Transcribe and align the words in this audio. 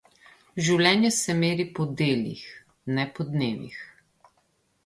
Življenje 0.67 1.11
se 1.17 1.35
meri 1.43 1.67
po 1.79 1.87
delih, 2.01 2.43
ne 2.97 3.07
po 3.19 3.29
dnevih. 3.33 3.81